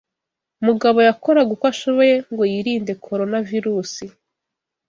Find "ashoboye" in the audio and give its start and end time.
1.73-2.13